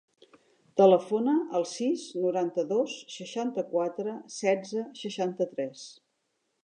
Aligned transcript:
Telefona 0.79 1.35
al 1.59 1.65
sis, 1.71 2.05
noranta-dos, 2.23 2.95
seixanta-quatre, 3.17 4.17
setze, 4.39 4.87
seixanta-tres. 5.05 5.85